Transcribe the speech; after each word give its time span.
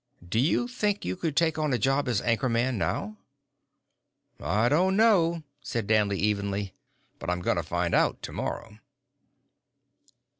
"Do 0.27 0.39
you 0.39 0.67
think 0.67 1.05
you 1.05 1.15
could 1.15 1.35
take 1.37 1.59
on 1.59 1.71
a 1.73 1.77
job 1.77 2.07
as 2.07 2.23
anchor 2.23 2.49
man 2.49 2.75
now?" 2.79 3.17
"I 4.39 4.67
don't 4.67 4.97
know," 4.97 5.43
said 5.61 5.85
Danley 5.85 6.17
evenly. 6.17 6.73
"But 7.19 7.29
I'm 7.29 7.43
going 7.43 7.57
to 7.57 7.61
find 7.61 7.93
out 7.93 8.19
tomorrow." 8.23 8.79